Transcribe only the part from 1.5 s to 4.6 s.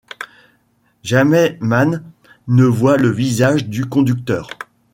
Mann ne voit le visage du conducteur.